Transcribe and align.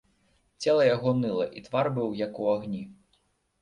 Цела 0.63 0.87
яго 0.95 1.13
ныла, 1.21 1.47
і 1.59 1.65
твар 1.69 1.93
быў 2.01 2.13
як 2.25 2.43
у 2.45 2.53
агні. 2.59 2.87